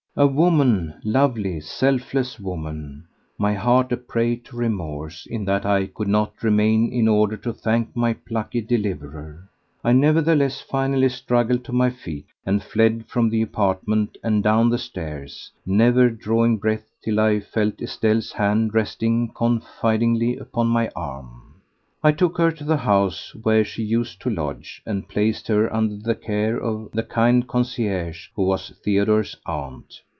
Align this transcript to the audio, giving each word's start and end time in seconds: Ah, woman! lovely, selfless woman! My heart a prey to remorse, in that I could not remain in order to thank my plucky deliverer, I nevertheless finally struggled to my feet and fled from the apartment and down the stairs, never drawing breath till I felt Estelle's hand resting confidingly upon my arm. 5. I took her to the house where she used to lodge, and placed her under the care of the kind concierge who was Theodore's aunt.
Ah, 0.17 0.25
woman! 0.25 0.93
lovely, 1.05 1.61
selfless 1.61 2.37
woman! 2.37 3.05
My 3.37 3.53
heart 3.53 3.93
a 3.93 3.97
prey 3.97 4.35
to 4.35 4.57
remorse, 4.57 5.25
in 5.25 5.45
that 5.45 5.65
I 5.65 5.85
could 5.87 6.09
not 6.09 6.43
remain 6.43 6.91
in 6.91 7.07
order 7.07 7.37
to 7.37 7.53
thank 7.53 7.95
my 7.95 8.11
plucky 8.13 8.59
deliverer, 8.59 9.47
I 9.85 9.93
nevertheless 9.93 10.59
finally 10.59 11.07
struggled 11.07 11.63
to 11.63 11.71
my 11.71 11.91
feet 11.91 12.25
and 12.45 12.61
fled 12.61 13.05
from 13.07 13.29
the 13.29 13.41
apartment 13.41 14.17
and 14.21 14.43
down 14.43 14.69
the 14.69 14.77
stairs, 14.77 15.49
never 15.65 16.09
drawing 16.09 16.57
breath 16.57 16.83
till 17.01 17.17
I 17.17 17.39
felt 17.39 17.81
Estelle's 17.81 18.33
hand 18.33 18.73
resting 18.73 19.29
confidingly 19.29 20.35
upon 20.35 20.67
my 20.67 20.89
arm. 20.93 21.43
5. 22.03 22.13
I 22.13 22.17
took 22.17 22.39
her 22.39 22.51
to 22.51 22.63
the 22.63 22.77
house 22.77 23.33
where 23.43 23.63
she 23.63 23.83
used 23.83 24.19
to 24.21 24.29
lodge, 24.31 24.81
and 24.87 25.07
placed 25.07 25.47
her 25.47 25.71
under 25.71 25.97
the 25.97 26.15
care 26.15 26.57
of 26.59 26.89
the 26.93 27.03
kind 27.03 27.47
concierge 27.47 28.29
who 28.35 28.41
was 28.43 28.71
Theodore's 28.83 29.37
aunt. 29.45 30.01